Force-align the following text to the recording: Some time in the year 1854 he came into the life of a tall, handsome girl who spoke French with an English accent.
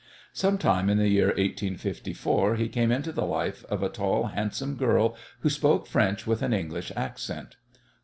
Some 0.33 0.57
time 0.57 0.89
in 0.89 0.97
the 0.97 1.09
year 1.09 1.27
1854 1.27 2.55
he 2.55 2.69
came 2.69 2.91
into 2.91 3.11
the 3.11 3.23
life 3.23 3.63
of 3.65 3.83
a 3.83 3.89
tall, 3.89 4.25
handsome 4.33 4.73
girl 4.73 5.15
who 5.41 5.49
spoke 5.51 5.85
French 5.85 6.25
with 6.25 6.41
an 6.41 6.53
English 6.53 6.91
accent. 6.95 7.55